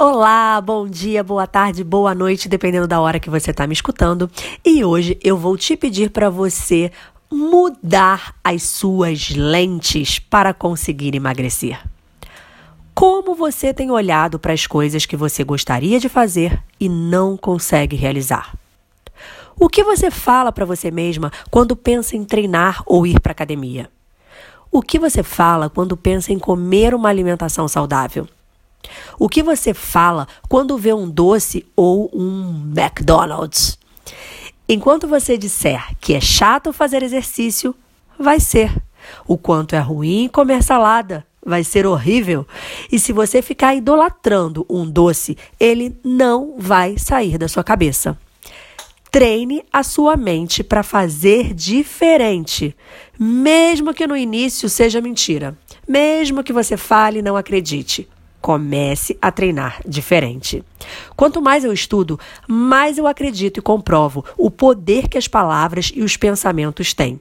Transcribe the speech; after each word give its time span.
Olá, 0.00 0.60
bom 0.60 0.86
dia, 0.86 1.24
boa 1.24 1.44
tarde, 1.44 1.82
boa 1.82 2.14
noite, 2.14 2.48
dependendo 2.48 2.86
da 2.86 3.00
hora 3.00 3.18
que 3.18 3.28
você 3.28 3.50
está 3.50 3.66
me 3.66 3.72
escutando. 3.72 4.30
E 4.64 4.84
hoje 4.84 5.18
eu 5.24 5.36
vou 5.36 5.56
te 5.56 5.76
pedir 5.76 6.10
para 6.10 6.30
você 6.30 6.92
mudar 7.28 8.32
as 8.44 8.62
suas 8.62 9.30
lentes 9.30 10.20
para 10.20 10.54
conseguir 10.54 11.16
emagrecer. 11.16 11.84
Como 12.94 13.34
você 13.34 13.74
tem 13.74 13.90
olhado 13.90 14.38
para 14.38 14.52
as 14.52 14.68
coisas 14.68 15.04
que 15.04 15.16
você 15.16 15.42
gostaria 15.42 15.98
de 15.98 16.08
fazer 16.08 16.62
e 16.78 16.88
não 16.88 17.36
consegue 17.36 17.96
realizar? 17.96 18.54
O 19.58 19.68
que 19.68 19.82
você 19.82 20.12
fala 20.12 20.52
para 20.52 20.64
você 20.64 20.92
mesma 20.92 21.32
quando 21.50 21.74
pensa 21.74 22.16
em 22.16 22.24
treinar 22.24 22.84
ou 22.86 23.04
ir 23.04 23.18
para 23.18 23.32
academia? 23.32 23.90
O 24.70 24.80
que 24.80 24.96
você 24.96 25.24
fala 25.24 25.68
quando 25.68 25.96
pensa 25.96 26.32
em 26.32 26.38
comer 26.38 26.94
uma 26.94 27.08
alimentação 27.08 27.66
saudável? 27.66 28.28
O 29.18 29.28
que 29.28 29.42
você 29.42 29.74
fala 29.74 30.26
quando 30.48 30.78
vê 30.78 30.92
um 30.92 31.08
doce 31.08 31.66
ou 31.76 32.10
um 32.14 32.72
McDonald's? 32.76 33.78
Enquanto 34.68 35.08
você 35.08 35.38
disser 35.38 35.96
que 36.00 36.14
é 36.14 36.20
chato 36.20 36.72
fazer 36.72 37.02
exercício, 37.02 37.74
vai 38.18 38.38
ser. 38.38 38.70
O 39.26 39.38
quanto 39.38 39.74
é 39.74 39.78
ruim 39.78 40.28
comer 40.28 40.62
salada, 40.62 41.26
vai 41.44 41.64
ser 41.64 41.86
horrível. 41.86 42.46
E 42.92 42.98
se 42.98 43.12
você 43.12 43.40
ficar 43.40 43.74
idolatrando 43.74 44.66
um 44.68 44.88
doce, 44.88 45.36
ele 45.58 45.98
não 46.04 46.56
vai 46.58 46.98
sair 46.98 47.38
da 47.38 47.48
sua 47.48 47.64
cabeça. 47.64 48.18
Treine 49.10 49.64
a 49.72 49.82
sua 49.82 50.16
mente 50.16 50.62
para 50.62 50.82
fazer 50.82 51.54
diferente, 51.54 52.76
mesmo 53.18 53.94
que 53.94 54.06
no 54.06 54.14
início 54.14 54.68
seja 54.68 55.00
mentira, 55.00 55.56
mesmo 55.88 56.44
que 56.44 56.52
você 56.52 56.76
fale 56.76 57.20
e 57.20 57.22
não 57.22 57.34
acredite. 57.34 58.06
Comece 58.48 59.18
a 59.20 59.30
treinar 59.30 59.78
diferente. 59.86 60.64
Quanto 61.14 61.42
mais 61.42 61.64
eu 61.64 61.70
estudo, 61.70 62.18
mais 62.48 62.96
eu 62.96 63.06
acredito 63.06 63.58
e 63.58 63.62
comprovo 63.62 64.24
o 64.38 64.50
poder 64.50 65.06
que 65.06 65.18
as 65.18 65.28
palavras 65.28 65.92
e 65.94 66.00
os 66.00 66.16
pensamentos 66.16 66.94
têm. 66.94 67.20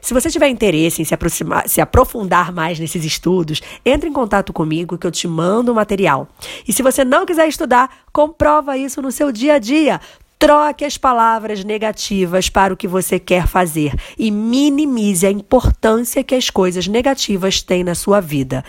Se 0.00 0.14
você 0.14 0.30
tiver 0.30 0.48
interesse 0.48 1.02
em 1.02 1.04
se, 1.04 1.12
aproximar, 1.12 1.68
se 1.68 1.78
aprofundar 1.78 2.54
mais 2.54 2.78
nesses 2.78 3.04
estudos, 3.04 3.60
entre 3.84 4.08
em 4.08 4.14
contato 4.14 4.50
comigo 4.50 4.96
que 4.96 5.06
eu 5.06 5.10
te 5.10 5.28
mando 5.28 5.72
o 5.72 5.74
material. 5.74 6.26
E 6.66 6.72
se 6.72 6.82
você 6.82 7.04
não 7.04 7.26
quiser 7.26 7.46
estudar, 7.46 7.90
comprova 8.10 8.78
isso 8.78 9.02
no 9.02 9.12
seu 9.12 9.30
dia 9.30 9.56
a 9.56 9.58
dia. 9.58 10.00
Troque 10.38 10.86
as 10.86 10.96
palavras 10.96 11.64
negativas 11.64 12.48
para 12.48 12.72
o 12.72 12.76
que 12.78 12.88
você 12.88 13.18
quer 13.18 13.46
fazer 13.46 13.94
e 14.18 14.30
minimize 14.30 15.26
a 15.26 15.30
importância 15.30 16.24
que 16.24 16.34
as 16.34 16.48
coisas 16.48 16.86
negativas 16.86 17.60
têm 17.60 17.84
na 17.84 17.94
sua 17.94 18.20
vida. 18.20 18.64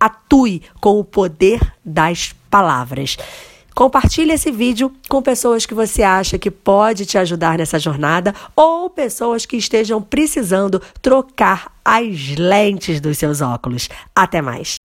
Atue 0.00 0.62
com 0.80 0.98
o 0.98 1.04
poder 1.04 1.60
das 1.84 2.34
palavras. 2.50 3.18
Compartilhe 3.74 4.32
esse 4.32 4.50
vídeo 4.50 4.92
com 5.08 5.22
pessoas 5.22 5.64
que 5.64 5.74
você 5.74 6.02
acha 6.02 6.38
que 6.38 6.50
pode 6.50 7.06
te 7.06 7.16
ajudar 7.16 7.58
nessa 7.58 7.78
jornada 7.78 8.34
ou 8.56 8.90
pessoas 8.90 9.46
que 9.46 9.56
estejam 9.56 10.02
precisando 10.02 10.82
trocar 11.00 11.72
as 11.84 12.36
lentes 12.36 13.00
dos 13.00 13.18
seus 13.18 13.40
óculos. 13.40 13.88
Até 14.14 14.42
mais. 14.42 14.79